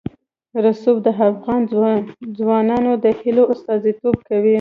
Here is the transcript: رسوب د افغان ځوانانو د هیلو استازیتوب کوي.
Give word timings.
رسوب 0.65 0.97
د 1.05 1.07
افغان 1.31 1.61
ځوانانو 2.37 2.91
د 3.03 3.05
هیلو 3.19 3.43
استازیتوب 3.53 4.15
کوي. 4.27 4.49